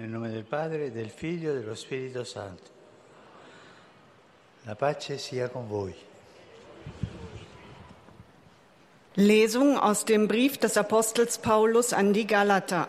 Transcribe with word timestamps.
Nel 0.00 0.08
nome 0.08 0.30
del 0.30 0.44
Padre, 0.44 0.90
del 0.90 1.10
Figlio 1.10 1.50
e 1.50 1.56
dello 1.56 1.74
Spirito 1.74 2.24
Santo. 2.24 2.70
La 4.62 4.74
pace 4.74 5.18
sia 5.18 5.50
con 5.50 5.68
voi. 5.68 5.94
Lesung 9.16 9.76
aus 9.76 10.04
dem 10.06 10.26
Brief 10.26 10.56
des 10.56 10.78
Apostels 10.78 11.36
Paulus 11.36 11.92
an 11.92 12.14
die 12.14 12.26
Galater. 12.26 12.88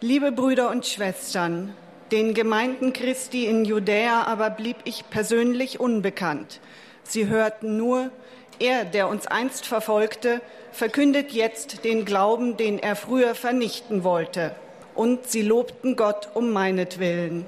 Liebe 0.00 0.32
Brüder 0.32 0.70
und 0.70 0.86
Schwestern, 0.86 1.74
den 2.10 2.32
Gemeinden 2.32 2.94
Christi 2.94 3.44
in 3.44 3.66
Judäa 3.66 4.22
aber 4.22 4.48
blieb 4.48 4.78
ich 4.84 5.10
persönlich 5.10 5.80
unbekannt. 5.80 6.60
Sie 7.02 7.26
hörten 7.26 7.76
nur, 7.76 8.10
er, 8.58 8.86
der 8.86 9.08
uns 9.08 9.26
einst 9.26 9.66
verfolgte, 9.66 10.40
verkündet 10.70 11.32
jetzt 11.32 11.84
den 11.84 12.06
Glauben, 12.06 12.56
den 12.56 12.78
er 12.78 12.96
früher 12.96 13.34
vernichten 13.34 14.02
wollte. 14.02 14.56
Und 14.94 15.26
sie 15.26 15.42
lobten 15.42 15.96
Gott 15.96 16.28
um 16.34 16.50
meinetwillen. 16.50 17.44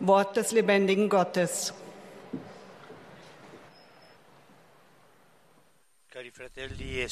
Wort 0.00 0.36
des 0.36 0.52
lebendigen 0.52 1.08
Gottes. 1.08 1.72
E. 6.14 7.06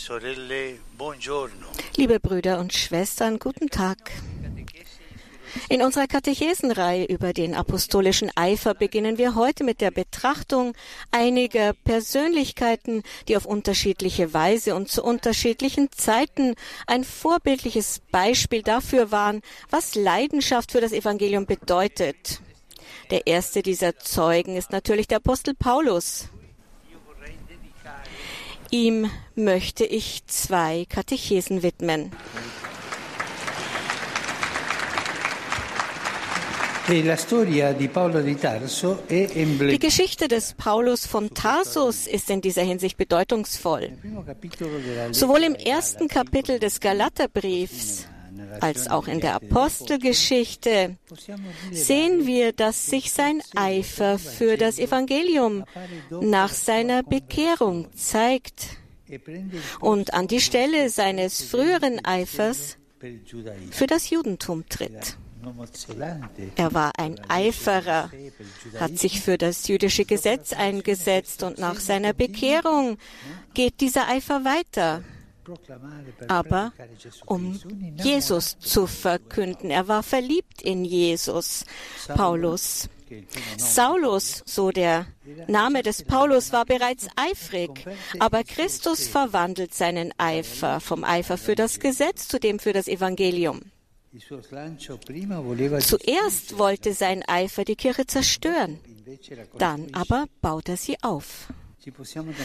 Liebe 1.96 2.20
Brüder 2.20 2.58
und 2.58 2.72
Schwestern, 2.72 3.38
guten 3.38 3.70
Tag. 3.70 4.12
In 5.68 5.82
unserer 5.82 6.06
Katechesenreihe 6.06 7.04
über 7.04 7.32
den 7.32 7.54
apostolischen 7.54 8.30
Eifer 8.36 8.74
beginnen 8.74 9.18
wir 9.18 9.34
heute 9.34 9.64
mit 9.64 9.80
der 9.80 9.90
Betrachtung 9.90 10.74
einiger 11.10 11.72
Persönlichkeiten, 11.72 13.02
die 13.28 13.36
auf 13.36 13.46
unterschiedliche 13.46 14.32
Weise 14.34 14.74
und 14.74 14.88
zu 14.88 15.02
unterschiedlichen 15.02 15.90
Zeiten 15.92 16.54
ein 16.86 17.04
vorbildliches 17.04 18.00
Beispiel 18.10 18.62
dafür 18.62 19.10
waren, 19.10 19.40
was 19.70 19.94
Leidenschaft 19.94 20.72
für 20.72 20.80
das 20.80 20.92
Evangelium 20.92 21.46
bedeutet. 21.46 22.40
Der 23.10 23.26
erste 23.26 23.62
dieser 23.62 23.98
Zeugen 23.98 24.56
ist 24.56 24.72
natürlich 24.72 25.08
der 25.08 25.18
Apostel 25.18 25.54
Paulus. 25.54 26.28
Ihm 28.70 29.10
möchte 29.34 29.84
ich 29.84 30.24
zwei 30.26 30.86
Katechesen 30.88 31.64
widmen. 31.64 32.12
E 32.12 32.12
la 32.12 32.18
storia 32.20 32.48
di 32.50 32.56
Paolo 32.60 32.88
di 35.90 36.79
Tarso 36.79 36.79
è 36.79 36.79
Die. 39.08 39.78
Geschichte 39.78 40.26
des 40.26 40.54
Paulus 40.54 41.06
von 41.06 41.32
Tarsus 41.32 42.08
ist 42.08 42.30
in 42.30 42.40
dieser 42.40 42.62
Hinsicht 42.62 42.96
bedeutungsvoll. 42.96 43.92
Sowohl 45.12 45.44
im 45.44 45.54
ersten 45.54 46.08
Kapitel 46.08 46.58
des 46.58 46.80
Galaterbriefs 46.80 48.08
als 48.60 48.88
auch 48.88 49.06
in 49.06 49.20
der 49.20 49.36
Apostelgeschichte 49.36 50.96
sehen 51.70 52.26
wir, 52.26 52.52
dass 52.52 52.86
sich 52.86 53.12
sein 53.12 53.40
Eifer 53.54 54.18
für 54.18 54.56
das 54.56 54.80
Evangelium 54.80 55.64
nach 56.20 56.52
seiner 56.52 57.04
Bekehrung 57.04 57.86
zeigt 57.94 58.78
und 59.80 60.12
an 60.14 60.26
die 60.26 60.40
Stelle 60.40 60.88
seines 60.88 61.42
früheren 61.42 62.04
Eifers 62.04 62.78
für 63.70 63.86
das 63.86 64.10
Judentum 64.10 64.68
tritt. 64.68 65.16
Er 66.56 66.74
war 66.74 66.92
ein 66.96 67.20
Eiferer, 67.28 68.10
hat 68.78 68.98
sich 68.98 69.20
für 69.20 69.38
das 69.38 69.68
jüdische 69.68 70.04
Gesetz 70.04 70.52
eingesetzt 70.52 71.42
und 71.42 71.58
nach 71.58 71.80
seiner 71.80 72.12
Bekehrung 72.12 72.98
geht 73.54 73.80
dieser 73.80 74.08
Eifer 74.08 74.44
weiter. 74.44 75.02
Aber 76.28 76.72
um 77.26 77.58
Jesus 77.96 78.58
zu 78.58 78.86
verkünden. 78.86 79.70
Er 79.70 79.88
war 79.88 80.02
verliebt 80.02 80.62
in 80.62 80.84
Jesus, 80.84 81.64
Paulus. 82.06 82.88
Saulus, 83.56 84.42
so 84.46 84.70
der 84.70 85.06
Name 85.48 85.82
des 85.82 86.04
Paulus, 86.04 86.52
war 86.52 86.64
bereits 86.64 87.08
eifrig, 87.16 87.84
aber 88.20 88.44
Christus 88.44 89.08
verwandelt 89.08 89.74
seinen 89.74 90.14
Eifer 90.16 90.78
vom 90.78 91.02
Eifer 91.02 91.36
für 91.36 91.56
das 91.56 91.80
Gesetz 91.80 92.28
zu 92.28 92.38
dem 92.38 92.60
für 92.60 92.72
das 92.72 92.86
Evangelium. 92.86 93.62
Zuerst 95.80 96.58
wollte 96.58 96.94
sein 96.94 97.22
Eifer 97.28 97.64
die 97.64 97.76
Kirche 97.76 98.06
zerstören, 98.06 98.80
dann 99.58 99.94
aber 99.94 100.26
baut 100.40 100.68
er 100.68 100.76
sie 100.76 100.96
auf. 101.02 101.46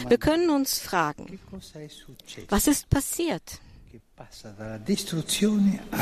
Wir 0.08 0.18
können 0.18 0.50
uns 0.50 0.78
fragen, 0.78 1.40
was 2.48 2.68
ist 2.68 2.88
passiert? 2.88 3.60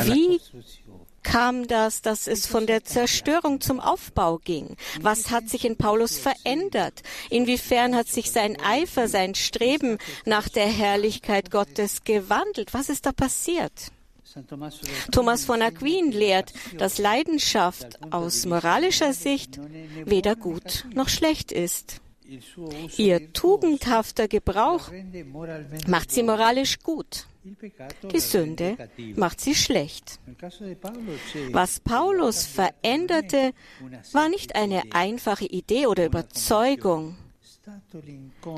Wie 0.05 0.39
kam 1.23 1.67
das, 1.67 2.01
dass 2.01 2.27
es 2.27 2.45
von 2.45 2.67
der 2.67 2.85
Zerstörung 2.85 3.59
zum 3.59 3.79
Aufbau 3.79 4.37
ging? 4.37 4.77
Was 5.01 5.31
hat 5.31 5.49
sich 5.49 5.65
in 5.65 5.75
Paulus 5.75 6.17
verändert? 6.17 7.01
Inwiefern 7.29 7.95
hat 7.95 8.07
sich 8.07 8.31
sein 8.31 8.57
Eifer, 8.61 9.07
sein 9.07 9.35
Streben 9.35 9.97
nach 10.25 10.47
der 10.47 10.67
Herrlichkeit 10.67 11.51
Gottes 11.51 12.03
gewandelt? 12.03 12.73
Was 12.73 12.89
ist 12.89 13.05
da 13.05 13.11
passiert? 13.11 13.91
Thomas 15.11 15.45
von 15.45 15.61
Aquin 15.61 16.11
lehrt, 16.11 16.53
dass 16.77 16.97
Leidenschaft 16.97 17.99
aus 18.11 18.45
moralischer 18.45 19.13
Sicht 19.13 19.59
weder 20.05 20.35
gut 20.35 20.85
noch 20.93 21.09
schlecht 21.09 21.51
ist. 21.51 22.01
Ihr 22.97 23.33
tugendhafter 23.33 24.27
Gebrauch 24.27 24.91
macht 25.87 26.11
sie 26.11 26.23
moralisch 26.23 26.79
gut. 26.79 27.27
Die 28.11 28.19
Sünde 28.19 28.75
macht 29.15 29.39
sie 29.39 29.53
schlecht. 29.53 30.19
Was 31.51 31.79
Paulus 31.79 32.45
veränderte, 32.45 33.53
war 34.11 34.29
nicht 34.29 34.55
eine 34.55 34.81
einfache 34.91 35.45
Idee 35.45 35.85
oder 35.85 36.05
Überzeugung. 36.07 37.15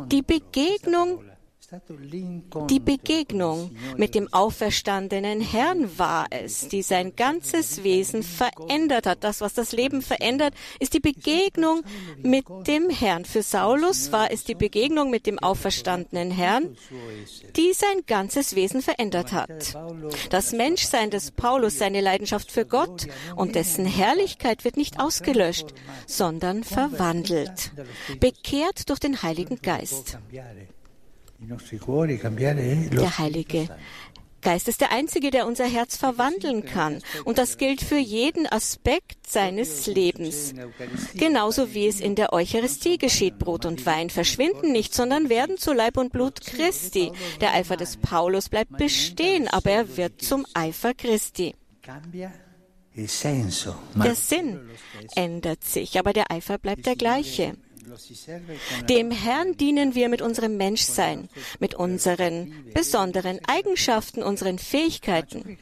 Die 0.08 0.22
Begegnung 0.22 1.24
die 2.70 2.80
Begegnung 2.80 3.76
mit 3.98 4.16
dem 4.16 4.32
auferstandenen 4.32 5.42
Herrn 5.42 5.98
war 6.00 6.28
es, 6.30 6.70
die 6.70 6.82
sein 6.82 7.14
ganzes 7.18 7.84
Wesen 7.84 8.24
verändert 8.24 9.06
hat. 9.06 9.26
Das, 9.26 9.42
was 9.42 9.54
das 9.54 9.74
Leben 9.74 10.02
verändert, 10.02 10.54
ist 10.80 10.94
die 10.94 11.02
Begegnung 11.02 11.84
mit 12.24 12.46
dem 12.68 12.90
Herrn. 12.90 13.26
Für 13.26 13.44
Saulus 13.44 14.14
war 14.14 14.32
es 14.32 14.46
die 14.46 14.56
Begegnung 14.56 15.10
mit 15.10 15.26
dem 15.26 15.40
auferstandenen 15.40 16.32
Herrn, 16.32 16.78
die 17.58 17.74
sein 17.74 18.04
ganzes 18.08 18.56
Wesen 18.56 18.82
verändert 18.82 19.34
hat. 19.34 19.78
Das 20.30 20.54
Menschsein 20.54 21.10
des 21.10 21.32
Paulus, 21.32 21.78
seine 21.78 22.00
Leidenschaft 22.00 22.50
für 22.50 22.66
Gott 22.66 23.08
und 23.36 23.56
dessen 23.56 23.86
Herrlichkeit 23.86 24.64
wird 24.64 24.78
nicht 24.78 25.02
ausgelöscht, 25.02 25.74
sondern 26.06 26.64
verwandelt, 26.64 27.72
bekehrt 28.22 28.90
durch 28.90 29.00
den 29.00 29.22
Heiligen 29.22 29.62
Geist. 29.62 30.18
Der 31.40 33.18
Heilige 33.18 33.70
Geist 34.42 34.68
ist 34.68 34.82
der 34.82 34.92
Einzige, 34.92 35.32
der 35.32 35.48
unser 35.48 35.66
Herz 35.66 35.98
verwandeln 35.98 36.64
kann. 36.64 37.02
Und 37.26 37.38
das 37.38 37.58
gilt 37.58 37.82
für 37.82 37.98
jeden 37.98 38.48
Aspekt 38.48 39.28
seines 39.28 39.88
Lebens. 39.88 40.54
Genauso 41.16 41.74
wie 41.74 41.88
es 41.88 42.00
in 42.00 42.16
der 42.16 42.34
Eucharistie 42.34 42.98
geschieht. 42.98 43.40
Brot 43.40 43.66
und 43.66 43.86
Wein 43.86 44.10
verschwinden 44.10 44.72
nicht, 44.72 44.94
sondern 44.94 45.30
werden 45.30 45.58
zu 45.58 45.74
Leib 45.74 45.98
und 45.98 46.14
Blut 46.14 46.42
Christi. 46.42 47.12
Der 47.42 47.54
Eifer 47.54 47.78
des 47.78 47.98
Paulus 47.98 48.48
bleibt 48.48 48.78
bestehen, 48.78 49.48
aber 49.48 49.72
er 49.72 49.98
wird 49.98 50.22
zum 50.22 50.46
Eifer 50.54 50.94
Christi. 50.94 51.54
Der 52.96 54.16
Sinn 54.16 54.70
ändert 55.16 55.64
sich, 55.64 56.00
aber 56.00 56.14
der 56.14 56.32
Eifer 56.32 56.58
bleibt 56.58 56.86
der 56.86 56.96
gleiche. 56.96 57.58
Dem 58.90 59.12
Herrn 59.12 59.58
dienen 59.58 59.96
wir 59.96 60.10
mit 60.10 60.22
unserem 60.22 60.58
Menschsein, 60.58 61.30
mit 61.60 61.76
unseren 61.76 62.66
besonderen 62.74 63.40
Eigenschaften, 63.48 64.24
unseren 64.24 64.60
Fähigkeiten. 64.60 65.58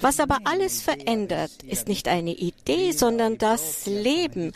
Was 0.00 0.20
aber 0.20 0.38
alles 0.44 0.82
verändert, 0.82 1.62
ist 1.62 1.88
nicht 1.88 2.08
eine 2.08 2.32
Idee, 2.32 2.92
sondern 2.92 3.38
das 3.38 3.86
Leben, 3.86 4.52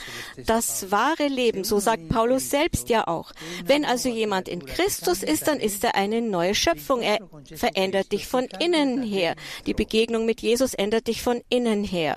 das 0.46 0.90
wahre 0.90 1.28
Leben. 1.28 1.64
So 1.64 1.80
sagt 1.80 2.08
Paulus 2.08 2.50
selbst 2.50 2.88
ja 2.88 3.06
auch. 3.06 3.32
Wenn 3.64 3.84
also 3.84 4.08
jemand 4.08 4.48
in 4.48 4.64
Christus 4.64 5.22
ist, 5.22 5.48
dann 5.48 5.60
ist 5.60 5.84
er 5.84 5.94
eine 5.94 6.22
neue 6.22 6.54
Schöpfung. 6.54 7.00
Er 7.02 7.18
verändert 7.54 8.12
dich 8.12 8.26
von 8.26 8.46
innen 8.60 9.02
her. 9.02 9.36
Die 9.66 9.74
Begegnung 9.74 10.26
mit 10.26 10.40
Jesus 10.40 10.74
ändert 10.74 11.06
dich 11.06 11.22
von 11.22 11.42
innen 11.48 11.84
her. 11.84 12.16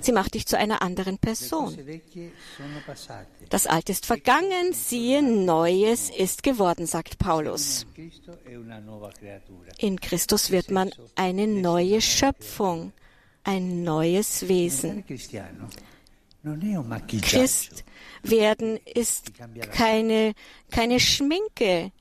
Sie 0.00 0.12
macht 0.12 0.34
dich 0.34 0.46
zu 0.46 0.58
einer 0.58 0.82
anderen 0.82 1.18
Person. 1.18 1.76
Das 3.48 3.66
Alte 3.66 3.92
ist 3.92 4.06
vergangen, 4.06 4.72
siehe, 4.72 5.22
Neues 5.22 6.10
ist 6.10 6.42
geworden, 6.42 6.86
sagt 6.86 7.18
Paulus. 7.18 7.86
In 9.78 10.00
Christus 10.00 10.50
wird 10.50 10.70
man 10.70 10.90
eine 11.14 11.46
neue 11.46 12.00
Schöpfung, 12.00 12.92
ein 13.44 13.84
neues 13.84 14.48
Wesen. 14.48 15.04
Christ 17.22 17.84
werden 18.22 18.78
ist 18.86 19.32
keine, 19.72 20.32
keine 20.70 20.98
Schminke. 20.98 21.92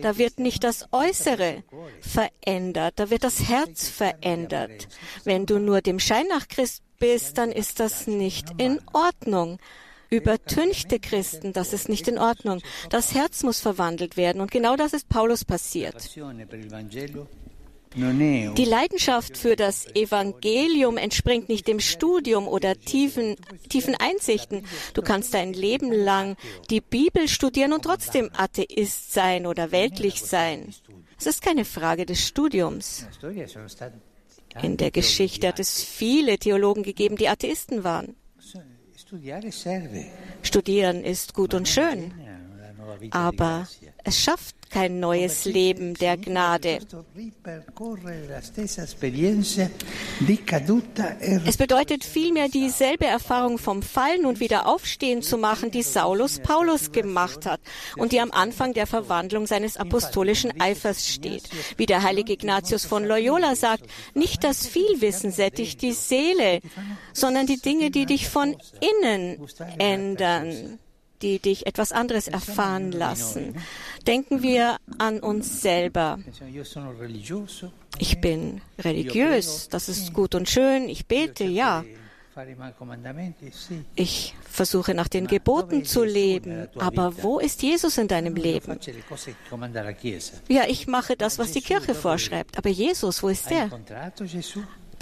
Da 0.00 0.18
wird 0.18 0.38
nicht 0.38 0.64
das 0.64 0.86
Äußere 0.92 1.62
verändert, 2.00 2.94
da 2.96 3.10
wird 3.10 3.24
das 3.24 3.48
Herz 3.48 3.88
verändert. 3.88 4.88
Wenn 5.24 5.46
du 5.46 5.58
nur 5.58 5.80
dem 5.80 5.98
Schein 5.98 6.26
nach 6.28 6.48
Christ 6.48 6.82
bist, 6.98 7.38
dann 7.38 7.52
ist 7.52 7.80
das 7.80 8.06
nicht 8.06 8.48
in 8.58 8.80
Ordnung. 8.92 9.58
Übertünchte 10.10 11.00
Christen, 11.00 11.52
das 11.52 11.72
ist 11.72 11.88
nicht 11.88 12.06
in 12.06 12.18
Ordnung. 12.18 12.60
Das 12.90 13.14
Herz 13.14 13.42
muss 13.42 13.60
verwandelt 13.60 14.16
werden 14.16 14.42
und 14.42 14.50
genau 14.50 14.76
das 14.76 14.92
ist 14.92 15.08
Paulus 15.08 15.44
passiert. 15.44 15.96
Die 17.94 18.64
Leidenschaft 18.64 19.36
für 19.36 19.54
das 19.56 19.86
Evangelium 19.94 20.96
entspringt 20.96 21.48
nicht 21.48 21.66
dem 21.68 21.80
Studium 21.80 22.48
oder 22.48 22.78
tiefen, 22.78 23.36
tiefen 23.68 23.94
Einsichten. 23.94 24.64
Du 24.94 25.02
kannst 25.02 25.34
dein 25.34 25.52
Leben 25.52 25.92
lang 25.92 26.36
die 26.70 26.80
Bibel 26.80 27.28
studieren 27.28 27.72
und 27.72 27.82
trotzdem 27.82 28.30
Atheist 28.34 29.12
sein 29.12 29.46
oder 29.46 29.72
weltlich 29.72 30.22
sein. 30.22 30.74
Es 31.18 31.26
ist 31.26 31.42
keine 31.42 31.64
Frage 31.64 32.06
des 32.06 32.26
Studiums. 32.26 33.06
In 34.62 34.76
der 34.76 34.90
Geschichte 34.90 35.48
hat 35.48 35.60
es 35.60 35.82
viele 35.82 36.38
Theologen 36.38 36.82
gegeben, 36.82 37.16
die 37.16 37.28
Atheisten 37.28 37.84
waren. 37.84 38.16
Studieren 40.42 41.04
ist 41.04 41.34
gut 41.34 41.52
und 41.54 41.68
schön, 41.68 42.12
aber 43.10 43.68
es 44.04 44.18
schafft 44.18 44.56
kein 44.72 45.00
neues 45.00 45.44
Leben 45.44 45.94
der 45.94 46.16
Gnade. 46.16 46.78
Es 51.44 51.56
bedeutet 51.58 52.04
vielmehr 52.04 52.48
dieselbe 52.48 53.04
Erfahrung 53.04 53.58
vom 53.58 53.82
Fallen 53.82 54.24
und 54.24 54.40
Wiederaufstehen 54.40 55.22
zu 55.22 55.36
machen, 55.36 55.70
die 55.70 55.82
Saulus 55.82 56.38
Paulus 56.38 56.90
gemacht 56.90 57.44
hat 57.44 57.60
und 57.98 58.12
die 58.12 58.20
am 58.20 58.30
Anfang 58.30 58.72
der 58.72 58.86
Verwandlung 58.86 59.46
seines 59.46 59.76
apostolischen 59.76 60.58
Eifers 60.60 61.06
steht. 61.06 61.44
Wie 61.76 61.86
der 61.86 62.02
heilige 62.02 62.32
Ignatius 62.32 62.86
von 62.86 63.04
Loyola 63.04 63.54
sagt, 63.54 63.84
nicht 64.14 64.42
das 64.42 64.66
Vielwissen 64.66 65.32
sättigt 65.32 65.82
die 65.82 65.92
Seele, 65.92 66.60
sondern 67.12 67.46
die 67.46 67.60
Dinge, 67.60 67.90
die 67.90 68.06
dich 68.06 68.28
von 68.28 68.56
innen 68.80 69.46
ändern 69.78 70.78
die 71.22 71.38
dich 71.38 71.66
etwas 71.66 71.92
anderes 71.92 72.28
erfahren 72.28 72.92
lassen. 72.92 73.54
Denken 74.06 74.42
wir 74.42 74.76
an 74.98 75.20
uns 75.20 75.62
selber. 75.62 76.18
Ich 77.98 78.20
bin 78.20 78.60
religiös, 78.78 79.68
das 79.68 79.88
ist 79.88 80.12
gut 80.12 80.34
und 80.34 80.48
schön, 80.48 80.88
ich 80.88 81.06
bete, 81.06 81.44
ja. 81.44 81.84
Ich 83.94 84.34
versuche 84.50 84.94
nach 84.94 85.08
den 85.08 85.26
Geboten 85.26 85.84
zu 85.84 86.02
leben, 86.02 86.66
aber 86.78 87.22
wo 87.22 87.38
ist 87.38 87.62
Jesus 87.62 87.98
in 87.98 88.08
deinem 88.08 88.34
Leben? 88.34 88.78
Ja, 90.48 90.62
ich 90.66 90.86
mache 90.86 91.14
das, 91.16 91.38
was 91.38 91.52
die 91.52 91.60
Kirche 91.60 91.94
vorschreibt, 91.94 92.56
aber 92.56 92.70
Jesus, 92.70 93.22
wo 93.22 93.28
ist 93.28 93.50
er? 93.50 93.68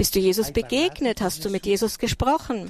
Bist 0.00 0.14
du 0.14 0.18
Jesus 0.18 0.50
begegnet? 0.50 1.20
Hast 1.20 1.44
du 1.44 1.50
mit 1.50 1.66
Jesus 1.66 1.98
gesprochen? 1.98 2.66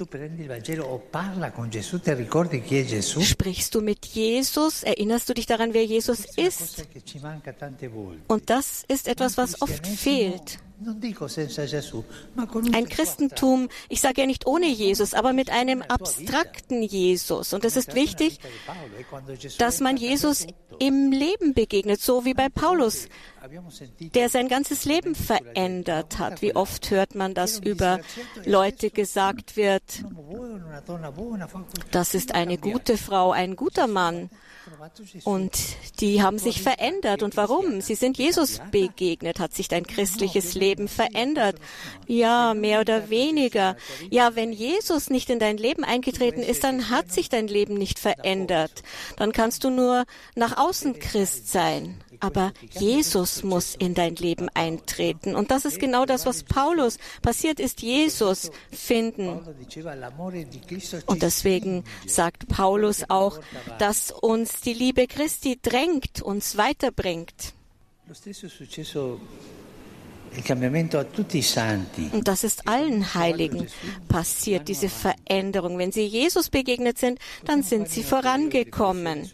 Sprichst 3.21 3.73
du 3.73 3.79
mit 3.79 4.05
Jesus? 4.05 4.83
Erinnerst 4.83 5.29
du 5.29 5.33
dich 5.33 5.45
daran, 5.45 5.73
wer 5.73 5.85
Jesus 5.85 6.25
ist? 6.35 6.85
Und 8.27 8.49
das 8.49 8.83
ist 8.85 9.07
etwas, 9.07 9.37
was 9.37 9.61
oft 9.61 9.87
fehlt. 9.87 10.59
Ein 12.73 12.89
Christentum, 12.89 13.69
ich 13.89 14.01
sage 14.01 14.21
ja 14.21 14.27
nicht 14.27 14.47
ohne 14.47 14.67
Jesus, 14.67 15.13
aber 15.13 15.33
mit 15.33 15.49
einem 15.49 15.81
abstrakten 15.81 16.81
Jesus. 16.81 17.53
Und 17.53 17.65
es 17.65 17.77
ist 17.77 17.93
wichtig, 17.93 18.39
dass 19.57 19.79
man 19.79 19.97
Jesus 19.97 20.47
im 20.79 21.11
Leben 21.11 21.53
begegnet, 21.53 22.01
so 22.01 22.25
wie 22.25 22.33
bei 22.33 22.49
Paulus, 22.49 23.07
der 23.99 24.29
sein 24.29 24.47
ganzes 24.47 24.85
Leben 24.85 25.15
verändert 25.15 26.19
hat. 26.19 26.41
Wie 26.41 26.55
oft 26.55 26.89
hört 26.89 27.15
man, 27.15 27.33
dass 27.33 27.59
über 27.59 27.99
Leute 28.45 28.89
gesagt 28.89 29.57
wird, 29.57 30.03
das 31.91 32.13
ist 32.13 32.33
eine 32.33 32.57
gute 32.57 32.97
Frau, 32.97 33.31
ein 33.31 33.55
guter 33.55 33.87
Mann. 33.87 34.29
Und 35.23 35.57
die 35.99 36.21
haben 36.21 36.37
sich 36.37 36.61
verändert. 36.61 37.23
Und 37.23 37.35
warum? 37.35 37.81
Sie 37.81 37.95
sind 37.95 38.17
Jesus 38.17 38.61
begegnet. 38.71 39.39
Hat 39.39 39.53
sich 39.53 39.67
dein 39.67 39.85
christliches 39.85 40.53
Leben 40.53 40.87
verändert? 40.87 41.55
Ja, 42.07 42.53
mehr 42.53 42.81
oder 42.81 43.09
weniger. 43.09 43.75
Ja, 44.09 44.35
wenn 44.35 44.51
Jesus 44.51 45.09
nicht 45.09 45.29
in 45.29 45.39
dein 45.39 45.57
Leben 45.57 45.83
eingetreten 45.83 46.41
ist, 46.41 46.63
dann 46.63 46.89
hat 46.89 47.11
sich 47.11 47.29
dein 47.29 47.47
Leben 47.47 47.73
nicht 47.73 47.99
verändert. 47.99 48.83
Dann 49.17 49.31
kannst 49.31 49.63
du 49.63 49.69
nur 49.69 50.05
nach 50.35 50.57
außen 50.57 50.99
Christ 50.99 51.51
sein 51.51 51.97
aber 52.21 52.53
Jesus 52.71 53.43
muss 53.43 53.75
in 53.75 53.93
dein 53.93 54.15
Leben 54.15 54.47
eintreten. 54.53 55.35
Und 55.35 55.51
das 55.51 55.65
ist 55.65 55.79
genau 55.79 56.05
das, 56.05 56.25
was 56.25 56.43
Paulus 56.43 56.97
passiert 57.21 57.59
ist, 57.59 57.81
Jesus 57.81 58.51
finden. 58.71 59.41
Und 61.05 61.21
deswegen 61.21 61.83
sagt 62.05 62.47
Paulus 62.47 63.09
auch, 63.09 63.39
dass 63.79 64.11
uns 64.11 64.61
die 64.61 64.73
Liebe 64.73 65.07
Christi 65.07 65.59
drängt, 65.61 66.21
uns 66.21 66.57
weiterbringt. 66.57 67.53
Und 72.13 72.27
das 72.27 72.43
ist 72.43 72.67
allen 72.67 73.13
Heiligen 73.13 73.67
passiert, 74.07 74.67
diese 74.67 74.89
Veränderung. 74.89 75.77
Wenn 75.77 75.91
sie 75.91 76.05
Jesus 76.05 76.49
begegnet 76.49 76.97
sind, 76.97 77.19
dann 77.45 77.63
sind 77.63 77.89
sie 77.89 78.03
vorangekommen. 78.03 79.29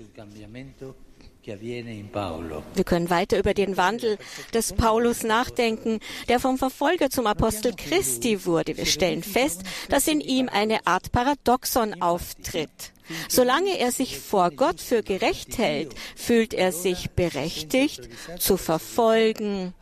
Wir 1.48 2.84
können 2.84 3.10
weiter 3.10 3.40
über 3.40 3.54
den 3.54 3.78
Wandel 3.78 4.18
des 4.54 4.74
Paulus 4.74 5.24
nachdenken, 5.24 6.02
der 6.28 6.42
vom 6.42 6.58
Verfolger 6.58 7.10
zum 7.10 7.26
Apostel 7.26 7.74
Christi 7.74 8.46
wurde. 8.46 8.76
Wir 8.76 8.86
stellen 8.86 9.24
fest, 9.24 9.62
dass 9.88 10.08
in 10.10 10.20
ihm 10.20 10.50
eine 10.50 10.86
Art 10.86 11.14
Paradoxon 11.14 12.02
auftritt. 12.02 12.92
Solange 13.30 13.78
er 13.80 13.92
sich 13.92 14.20
vor 14.20 14.52
Gott 14.52 14.82
für 14.82 15.04
gerecht 15.04 15.58
hält, 15.58 15.94
fühlt 16.16 16.54
er 16.54 16.72
sich 16.72 17.12
berechtigt, 17.12 18.10
zu 18.40 18.58
verfolgen, 18.58 19.74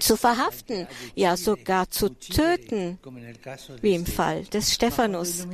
zu 0.00 0.16
verhaften, 0.16 0.86
ja 1.14 1.36
sogar 1.36 1.90
zu 1.90 2.10
töten, 2.10 2.98
wie 3.82 3.94
im 3.94 4.06
Fall 4.06 4.44
des 4.44 4.72
Stephanus. 4.72 5.46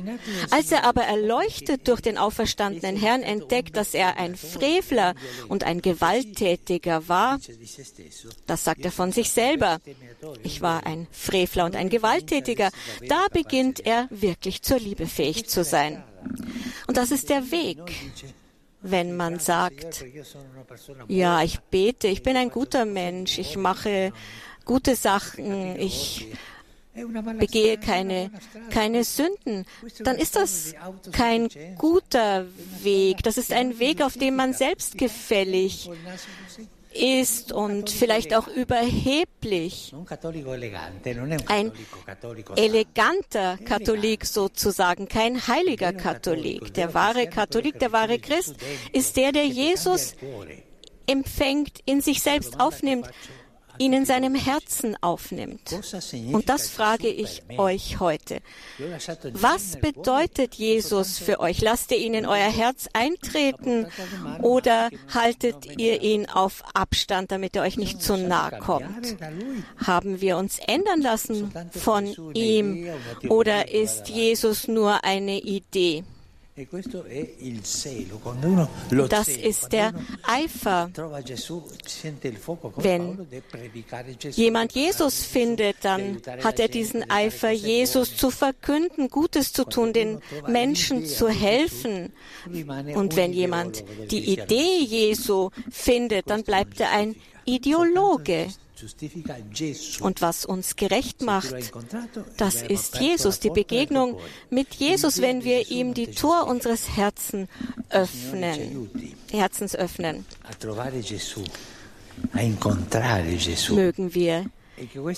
Als 0.51 0.71
er 0.71 0.85
aber 0.85 1.03
erleuchtet 1.03 1.87
durch 1.87 2.01
den 2.01 2.17
auferstandenen 2.17 2.97
Herrn 2.97 3.23
entdeckt, 3.23 3.75
dass 3.77 3.93
er 3.93 4.17
ein 4.17 4.35
Frevler 4.35 5.15
und 5.47 5.63
ein 5.63 5.81
Gewalttätiger 5.81 7.07
war, 7.07 7.39
das 8.45 8.63
sagt 8.63 8.85
er 8.85 8.91
von 8.91 9.11
sich 9.11 9.31
selber. 9.31 9.79
Ich 10.43 10.61
war 10.61 10.85
ein 10.85 11.07
Frevler 11.11 11.65
und 11.65 11.75
ein 11.75 11.89
Gewalttätiger. 11.89 12.69
Da 13.07 13.25
beginnt 13.31 13.85
er 13.85 14.07
wirklich 14.09 14.61
zur 14.61 14.79
Liebe 14.79 15.07
fähig 15.07 15.47
zu 15.47 15.63
sein. 15.63 16.03
Und 16.93 16.97
das 16.97 17.09
ist 17.09 17.31
der 17.31 17.49
Weg, 17.49 17.79
wenn 18.83 19.17
man 19.17 19.39
sagt, 19.39 20.05
ja, 21.07 21.41
ich 21.41 21.59
bete, 21.59 22.07
ich 22.07 22.21
bin 22.21 22.37
ein 22.37 22.51
guter 22.51 22.85
Mensch, 22.85 23.39
ich 23.39 23.57
mache 23.57 24.13
gute 24.63 24.95
Sachen, 24.95 25.79
ich 25.79 26.27
begehe 27.39 27.79
keine, 27.79 28.29
keine 28.69 29.03
Sünden, 29.03 29.65
dann 30.03 30.17
ist 30.17 30.35
das 30.35 30.75
kein 31.11 31.49
guter 31.79 32.45
Weg. 32.83 33.23
Das 33.23 33.39
ist 33.39 33.51
ein 33.51 33.79
Weg, 33.79 34.03
auf 34.03 34.13
dem 34.13 34.35
man 34.35 34.53
selbstgefällig 34.53 35.89
ist 36.95 37.51
und 37.51 37.89
vielleicht 37.89 38.33
auch 38.35 38.47
überheblich. 38.47 39.93
Ein 41.47 41.71
eleganter 42.55 43.57
Katholik 43.65 44.25
sozusagen, 44.25 45.07
kein 45.07 45.47
heiliger 45.47 45.93
Katholik. 45.93 46.73
Der 46.73 46.93
wahre 46.93 47.27
Katholik, 47.27 47.79
der 47.79 47.91
wahre 47.91 48.19
Christ 48.19 48.55
ist 48.91 49.17
der, 49.17 49.31
der 49.31 49.45
Jesus 49.45 50.15
empfängt, 51.07 51.79
in 51.85 52.01
sich 52.01 52.21
selbst 52.21 52.59
aufnimmt 52.59 53.09
ihn 53.77 53.93
in 53.93 54.05
seinem 54.05 54.35
Herzen 54.35 54.95
aufnimmt. 55.01 55.73
Und 56.31 56.49
das 56.49 56.69
frage 56.69 57.07
ich 57.07 57.43
euch 57.57 57.99
heute. 57.99 58.41
Was 59.33 59.77
bedeutet 59.79 60.55
Jesus 60.55 61.17
für 61.17 61.39
euch? 61.39 61.61
Lasst 61.61 61.91
ihr 61.91 61.97
ihn 61.97 62.13
in 62.13 62.25
euer 62.25 62.51
Herz 62.51 62.87
eintreten 62.93 63.87
oder 64.41 64.89
haltet 65.13 65.77
ihr 65.79 66.01
ihn 66.01 66.27
auf 66.27 66.63
Abstand, 66.73 67.31
damit 67.31 67.55
er 67.55 67.63
euch 67.63 67.77
nicht 67.77 68.01
zu 68.01 68.17
nahe 68.17 68.59
kommt? 68.59 69.17
Haben 69.77 70.21
wir 70.21 70.37
uns 70.37 70.59
ändern 70.59 71.01
lassen 71.01 71.51
von 71.71 72.33
ihm 72.33 72.87
oder 73.29 73.71
ist 73.71 74.09
Jesus 74.09 74.67
nur 74.67 75.03
eine 75.03 75.39
Idee? 75.39 76.03
Das 79.09 79.27
ist 79.27 79.71
der 79.71 79.93
Eifer. 80.21 80.89
Wenn 82.75 83.27
jemand 84.31 84.73
Jesus 84.73 85.23
findet, 85.23 85.77
dann 85.81 86.21
hat 86.43 86.59
er 86.59 86.67
diesen 86.67 87.09
Eifer, 87.09 87.49
Jesus 87.49 88.15
zu 88.15 88.29
verkünden, 88.29 89.09
Gutes 89.09 89.51
zu 89.51 89.65
tun, 89.65 89.93
den 89.93 90.19
Menschen 90.47 91.07
zu 91.07 91.27
helfen. 91.27 92.13
Und 92.93 93.15
wenn 93.15 93.33
jemand 93.33 93.83
die 94.11 94.33
Idee 94.33 94.79
Jesu 94.83 95.49
findet, 95.71 96.29
dann 96.29 96.43
bleibt 96.43 96.79
er 96.79 96.91
ein 96.91 97.15
Ideologe. 97.45 98.47
Und 100.01 100.21
was 100.21 100.45
uns 100.45 100.75
gerecht 100.75 101.21
macht, 101.21 101.55
das 102.37 102.61
ist 102.61 102.99
Jesus, 102.99 103.39
die 103.39 103.49
Begegnung 103.49 104.19
mit 104.49 104.73
Jesus, 104.75 105.21
wenn 105.21 105.43
wir 105.43 105.69
ihm 105.69 105.93
die 105.93 106.07
Tor 106.07 106.47
unseres 106.47 106.95
Herzens 106.95 107.49
öffnen, 107.89 108.89
Herzens 109.31 109.75
öffnen. 109.75 110.25
Mögen 113.69 114.13
wir 114.13 114.45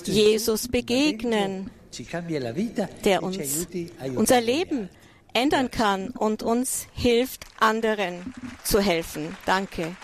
Jesus 0.04 0.68
begegnen, 0.68 1.70
der 3.04 3.22
uns 3.22 3.66
unser 4.14 4.40
Leben 4.40 4.88
ändern 5.32 5.70
kann 5.70 6.10
und 6.10 6.42
uns 6.42 6.86
hilft, 6.94 7.44
anderen 7.58 8.34
zu 8.64 8.80
helfen. 8.80 9.36
Danke. 9.44 9.96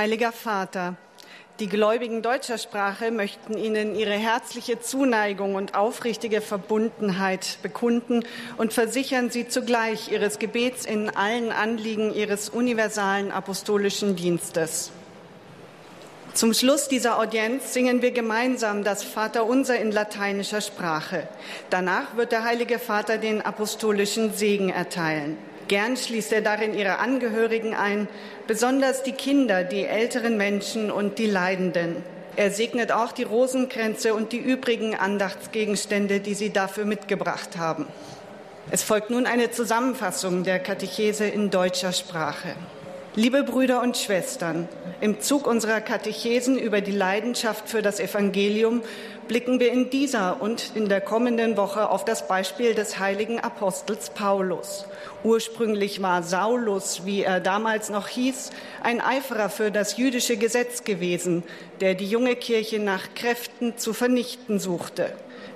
Heiliger 0.00 0.32
Vater, 0.32 0.96
die 1.58 1.68
Gläubigen 1.68 2.22
deutscher 2.22 2.56
Sprache 2.56 3.10
möchten 3.10 3.58
Ihnen 3.58 3.94
ihre 3.94 4.14
herzliche 4.14 4.80
Zuneigung 4.80 5.56
und 5.56 5.74
aufrichtige 5.74 6.40
Verbundenheit 6.40 7.58
bekunden 7.60 8.24
und 8.56 8.72
versichern 8.72 9.28
Sie 9.28 9.46
zugleich 9.46 10.10
Ihres 10.10 10.38
Gebets 10.38 10.86
in 10.86 11.10
allen 11.10 11.52
Anliegen 11.52 12.14
Ihres 12.14 12.48
universalen 12.48 13.30
apostolischen 13.30 14.16
Dienstes. 14.16 14.90
Zum 16.32 16.54
Schluss 16.54 16.88
dieser 16.88 17.18
Audienz 17.18 17.74
singen 17.74 18.00
wir 18.00 18.12
gemeinsam 18.12 18.84
das 18.84 19.04
Vaterunser 19.04 19.78
in 19.78 19.92
lateinischer 19.92 20.62
Sprache. 20.62 21.28
Danach 21.68 22.16
wird 22.16 22.32
der 22.32 22.44
Heilige 22.44 22.78
Vater 22.78 23.18
den 23.18 23.42
apostolischen 23.42 24.32
Segen 24.32 24.70
erteilen. 24.70 25.36
Gern 25.70 25.96
schließt 25.96 26.32
er 26.32 26.40
darin 26.40 26.74
ihre 26.74 26.98
Angehörigen 26.98 27.74
ein, 27.74 28.08
besonders 28.48 29.04
die 29.04 29.12
Kinder, 29.12 29.62
die 29.62 29.84
älteren 29.84 30.36
Menschen 30.36 30.90
und 30.90 31.20
die 31.20 31.26
Leidenden. 31.26 32.02
Er 32.34 32.50
segnet 32.50 32.90
auch 32.90 33.12
die 33.12 33.22
Rosenkränze 33.22 34.12
und 34.12 34.32
die 34.32 34.38
übrigen 34.38 34.96
Andachtsgegenstände, 34.96 36.18
die 36.18 36.34
sie 36.34 36.50
dafür 36.50 36.86
mitgebracht 36.86 37.56
haben. 37.56 37.86
Es 38.72 38.82
folgt 38.82 39.10
nun 39.10 39.26
eine 39.26 39.52
Zusammenfassung 39.52 40.42
der 40.42 40.58
Katechese 40.58 41.26
in 41.26 41.50
deutscher 41.50 41.92
Sprache. 41.92 42.56
Liebe 43.16 43.42
Brüder 43.42 43.82
und 43.82 43.96
Schwestern, 43.96 44.68
im 45.00 45.20
Zug 45.20 45.48
unserer 45.48 45.80
Katechesen 45.80 46.56
über 46.56 46.80
die 46.80 46.92
Leidenschaft 46.92 47.68
für 47.68 47.82
das 47.82 47.98
Evangelium 47.98 48.82
blicken 49.26 49.58
wir 49.58 49.72
in 49.72 49.90
dieser 49.90 50.40
und 50.40 50.76
in 50.76 50.88
der 50.88 51.00
kommenden 51.00 51.56
Woche 51.56 51.90
auf 51.90 52.04
das 52.04 52.28
Beispiel 52.28 52.72
des 52.72 53.00
heiligen 53.00 53.40
Apostels 53.40 54.10
Paulus. 54.10 54.86
Ursprünglich 55.24 56.00
war 56.00 56.22
Saulus, 56.22 57.04
wie 57.04 57.24
er 57.24 57.40
damals 57.40 57.90
noch 57.90 58.06
hieß, 58.06 58.50
ein 58.84 59.00
Eiferer 59.00 59.48
für 59.48 59.72
das 59.72 59.96
jüdische 59.96 60.36
Gesetz 60.36 60.84
gewesen, 60.84 61.42
der 61.80 61.96
die 61.96 62.06
junge 62.06 62.36
Kirche 62.36 62.78
nach 62.78 63.12
Kräften 63.16 63.76
zu 63.76 63.92
vernichten 63.92 64.60
suchte. 64.60 65.12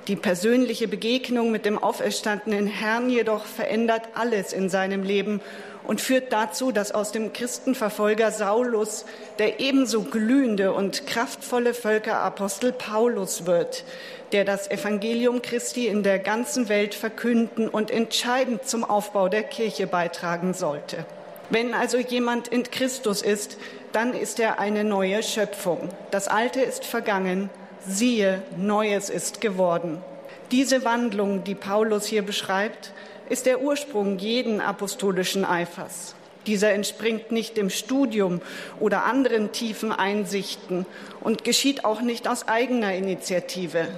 Die 0.09 0.17
persönliche 0.17 0.89
Begegnung 0.89 1.51
mit 1.53 1.65
dem 1.65 1.79
auferstandenen 1.79 2.67
Herrn 2.67 3.09
jedoch 3.11 3.45
verändert 3.45 4.03
alles 4.15 4.53
in 4.53 4.69
seinem 4.69 5.05
Leben 5.05 5.41
und 5.85 6.01
führt 6.01 6.33
dazu, 6.33 6.73
dass 6.73 6.93
aus 6.93 7.13
dem 7.13 7.33
Christenverfolger 7.33 8.31
Saulus 8.31 9.05
der 9.39 9.61
ebenso 9.61 10.03
glühende 10.03 10.73
und 10.73 11.07
kraftvolle 11.07 11.75
Völkerapostel 11.75 12.73
Paulus 12.73 13.47
wird, 13.47 13.85
der 14.33 14.45
das 14.45 14.71
Evangelium 14.71 15.43
Christi 15.43 15.87
in 15.87 16.03
der 16.03 16.19
ganzen 16.19 16.69
Welt 16.69 16.95
verkünden 16.95 17.69
und 17.69 17.91
entscheidend 17.91 18.67
zum 18.67 18.85
Aufbau 18.85 19.29
der 19.29 19.43
Kirche 19.43 19.87
beitragen 19.87 20.55
sollte. 20.55 21.05
Wenn 21.51 21.75
also 21.75 21.99
jemand 21.99 22.49
in 22.49 22.65
Christus 22.65 23.21
ist, 23.21 23.59
dann 23.93 24.15
ist 24.15 24.41
er 24.41 24.59
eine 24.59 24.83
neue 24.83 25.23
Schöpfung. 25.23 25.91
Das 26.11 26.27
Alte 26.27 26.61
ist 26.61 26.85
vergangen, 26.85 27.51
siehe, 27.87 28.43
Neues 28.57 29.11
ist 29.11 29.41
geworden. 29.41 30.03
Diese 30.51 30.85
Wandlung, 30.85 31.45
die 31.45 31.55
Paulus 31.55 32.07
hier 32.07 32.23
beschreibt, 32.23 32.93
ist 33.29 33.47
der 33.47 33.61
Ursprung 33.61 34.19
jeden 34.19 34.61
apostolischen 34.61 35.45
Eifers. 35.45 36.15
Dieser 36.47 36.73
entspringt 36.73 37.33
nicht 37.33 37.57
dem 37.57 37.71
Studium 37.71 38.43
oder 38.79 39.05
anderen 39.05 39.53
tiefen 39.53 39.93
Einsichten 39.93 40.85
und 41.21 41.45
geschieht 41.45 41.85
auch 41.85 42.03
nicht 42.03 42.29
aus 42.29 42.49
eigener 42.49 42.95
Initiative. 42.95 43.89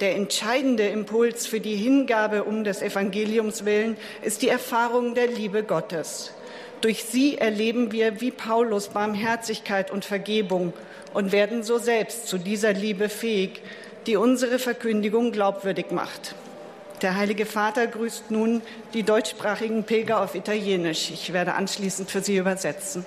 Der 0.00 0.14
entscheidende 0.14 0.86
Impuls 0.86 1.46
für 1.46 1.58
die 1.58 1.74
Hingabe 1.74 2.44
um 2.44 2.64
des 2.64 2.82
Evangeliums 2.82 3.64
willen 3.64 3.96
ist 4.22 4.42
die 4.42 4.48
Erfahrung 4.48 5.14
der 5.14 5.26
Liebe 5.26 5.62
Gottes. 5.62 6.32
Durch 6.82 7.04
sie 7.04 7.38
erleben 7.38 7.90
wir 7.92 8.20
wie 8.20 8.30
Paulus 8.30 8.88
Barmherzigkeit 8.88 9.90
und 9.90 10.04
Vergebung 10.04 10.74
und 11.14 11.32
werden 11.32 11.62
so 11.62 11.78
selbst 11.78 12.28
zu 12.28 12.36
dieser 12.36 12.74
Liebe 12.74 13.08
fähig, 13.08 13.62
die 14.06 14.16
unsere 14.16 14.58
Verkündigung 14.58 15.32
glaubwürdig 15.32 15.90
macht. 15.90 16.34
Der 17.06 17.14
Heilige 17.14 17.46
Vater 17.46 17.86
grüßt 17.86 18.32
nun 18.32 18.62
die 18.92 19.04
deutschsprachigen 19.04 19.84
Pilger 19.84 20.20
auf 20.22 20.34
Italienisch. 20.34 21.12
Ich 21.12 21.32
werde 21.32 21.54
anschließend 21.54 22.10
für 22.10 22.20
Sie 22.20 22.36
übersetzen. 22.36 23.06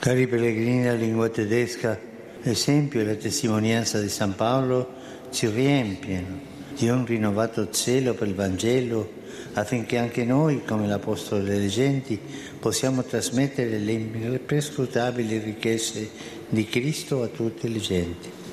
Cari 0.00 0.26
pellegrini 0.26 0.82
della 0.82 0.96
lingua 0.96 1.28
tedesca, 1.28 1.96
l'esempio 2.42 3.00
e 3.00 3.04
la 3.04 3.14
testimonianza 3.14 4.00
di 4.00 4.08
San 4.08 4.34
Paolo 4.34 4.88
ci 5.30 5.46
riempiono 5.46 6.40
di 6.76 6.88
un 6.88 7.06
rinnovato 7.06 7.68
zelo 7.70 8.14
per 8.14 8.26
il 8.26 8.34
Vangelo 8.34 9.08
affinché 9.52 9.98
anche 9.98 10.24
noi, 10.24 10.64
come 10.64 10.88
l'Apostolo 10.88 11.44
delle 11.44 11.68
genti, 11.68 12.18
possiamo 12.58 13.04
trasmettere 13.04 13.78
le 13.78 13.92
imprescrutabili 13.92 15.38
ricchezze 15.38 16.10
di 16.48 16.66
Cristo 16.66 17.22
a 17.22 17.28
tutte 17.28 17.68
le 17.68 17.78
genti. 17.78 18.45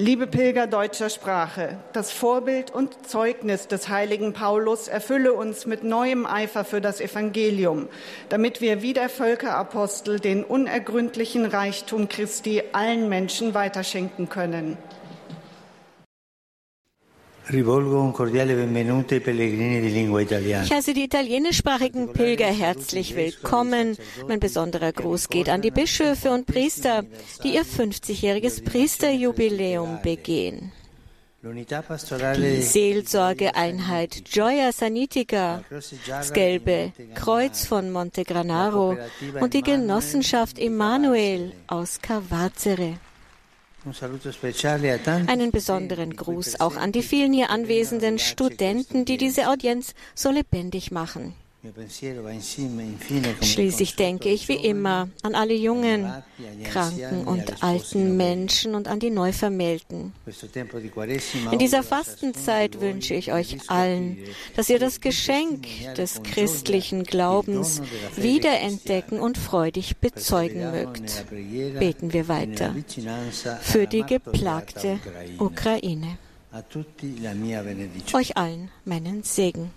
Liebe 0.00 0.28
Pilger 0.28 0.68
deutscher 0.68 1.10
Sprache, 1.10 1.76
das 1.92 2.12
Vorbild 2.12 2.70
und 2.70 3.08
Zeugnis 3.08 3.66
des 3.66 3.88
heiligen 3.88 4.32
Paulus 4.32 4.86
erfülle 4.86 5.32
uns 5.32 5.66
mit 5.66 5.82
neuem 5.82 6.24
Eifer 6.24 6.64
für 6.64 6.80
das 6.80 7.00
Evangelium, 7.00 7.88
damit 8.28 8.60
wir 8.60 8.80
wie 8.80 8.92
der 8.92 9.08
Völkerapostel 9.08 10.20
den 10.20 10.44
unergründlichen 10.44 11.46
Reichtum 11.46 12.08
Christi 12.08 12.62
allen 12.70 13.08
Menschen 13.08 13.54
weiterschenken 13.54 14.28
können. 14.28 14.78
Ich 17.50 17.64
heiße 20.70 20.92
die 20.92 21.04
italienischsprachigen 21.04 22.12
Pilger 22.12 22.46
herzlich 22.46 23.16
willkommen. 23.16 23.96
Mein 24.26 24.38
besonderer 24.38 24.92
Gruß 24.92 25.30
geht 25.30 25.48
an 25.48 25.62
die 25.62 25.70
Bischöfe 25.70 26.30
und 26.30 26.44
Priester, 26.44 27.04
die 27.42 27.54
ihr 27.54 27.64
50-jähriges 27.64 28.62
Priesterjubiläum 28.64 30.00
begehen. 30.02 30.72
Die 31.42 32.62
Seelsorgeeinheit 32.62 34.24
Gioia 34.24 34.70
Sanitica, 34.72 35.64
das 36.06 36.32
gelbe 36.34 36.92
Kreuz 37.14 37.64
von 37.64 37.90
Montegranaro 37.90 38.98
und 39.40 39.54
die 39.54 39.62
Genossenschaft 39.62 40.58
Emanuel 40.58 41.52
aus 41.66 42.02
Cavazere. 42.02 42.98
Einen 45.26 45.50
besonderen 45.50 46.16
Gruß 46.16 46.60
auch 46.60 46.76
an 46.76 46.92
die 46.92 47.02
vielen 47.02 47.32
hier 47.32 47.50
anwesenden 47.50 48.18
Studenten, 48.18 49.04
die 49.04 49.16
diese 49.16 49.48
Audienz 49.48 49.94
so 50.14 50.30
lebendig 50.30 50.90
machen. 50.90 51.34
Schließlich 53.42 53.96
denke 53.96 54.28
ich 54.28 54.48
wie 54.48 54.54
immer 54.54 55.08
an 55.22 55.34
alle 55.34 55.54
jungen, 55.54 56.08
kranken 56.62 57.26
und 57.26 57.64
alten 57.64 58.16
Menschen 58.16 58.76
und 58.76 58.86
an 58.86 59.00
die 59.00 59.10
Neuvermählten. 59.10 60.12
In 61.50 61.58
dieser 61.58 61.82
Fastenzeit 61.82 62.80
wünsche 62.80 63.14
ich 63.14 63.32
euch 63.32 63.68
allen, 63.68 64.18
dass 64.54 64.70
ihr 64.70 64.78
das 64.78 65.00
Geschenk 65.00 65.66
des 65.96 66.22
christlichen 66.22 67.02
Glaubens 67.02 67.82
wiederentdecken 68.14 69.18
und 69.18 69.36
freudig 69.36 69.96
bezeugen 69.96 70.70
mögt. 70.70 71.24
Beten 71.28 72.12
wir 72.12 72.28
weiter 72.28 72.72
für 73.62 73.88
die 73.88 74.04
geplagte 74.04 75.00
Ukraine. 75.38 76.18
Euch 78.14 78.36
allen 78.36 78.70
meinen 78.84 79.24
Segen. 79.24 79.72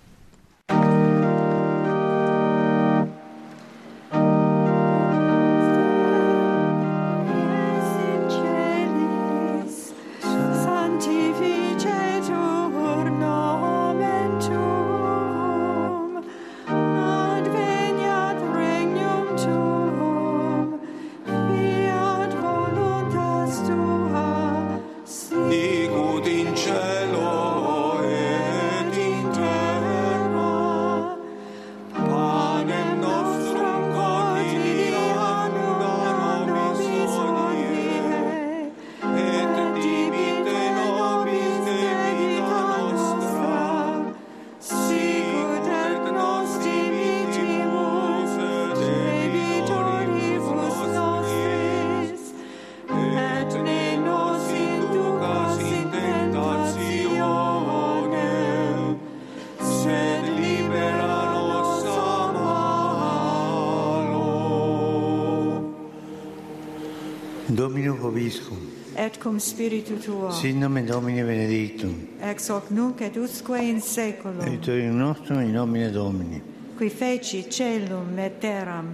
Dominum 67.55 67.97
vobiscum. 67.97 68.57
Et 68.95 69.17
cum 69.17 69.37
spiritu 69.39 69.93
tuo. 69.93 70.31
Sin 70.31 70.59
nomen 70.59 70.85
Domini 70.85 71.21
benedictum. 71.21 72.07
Ex 72.21 72.47
hoc 72.47 72.69
nunc 72.69 73.01
et 73.01 73.15
usque 73.15 73.57
in 73.57 73.79
saeculum. 73.81 74.41
Aiutorium 74.41 74.95
nostrum 74.95 75.39
in 75.39 75.51
nomine 75.51 75.91
Domini. 75.91 76.41
Qui 76.77 76.89
feci 76.89 77.47
celum 77.49 78.17
et 78.17 78.39
terram. 78.39 78.85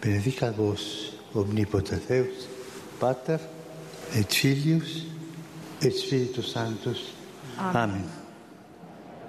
Benedicat 0.00 0.56
vos 0.56 1.12
omnipotens 1.34 2.06
Deus, 2.08 2.48
Pater 2.98 3.38
et 4.14 4.32
Filius 4.32 5.04
et 5.82 5.90
Spiritus 5.90 6.52
Sanctus. 6.52 7.12
Amen. 7.58 7.90
Amen. 7.90 8.17